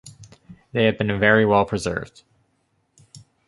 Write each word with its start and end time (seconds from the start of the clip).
They 0.71 0.85
have 0.85 0.97
been 0.97 1.19
very 1.19 1.45
well 1.45 1.63
preserved. 1.63 2.23